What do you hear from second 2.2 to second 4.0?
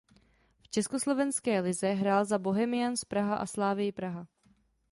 za Bohemians Praha a Slavii